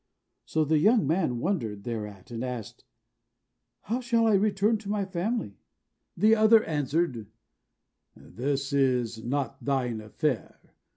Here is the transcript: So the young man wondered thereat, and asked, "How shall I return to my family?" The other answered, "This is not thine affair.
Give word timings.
So 0.45 0.65
the 0.65 0.79
young 0.79 1.05
man 1.05 1.37
wondered 1.37 1.83
thereat, 1.83 2.31
and 2.31 2.43
asked, 2.43 2.85
"How 3.81 3.99
shall 4.01 4.25
I 4.25 4.33
return 4.33 4.79
to 4.79 4.89
my 4.89 5.05
family?" 5.05 5.59
The 6.17 6.35
other 6.35 6.63
answered, 6.63 7.27
"This 8.15 8.73
is 8.73 9.23
not 9.23 9.63
thine 9.63 10.01
affair. 10.01 10.73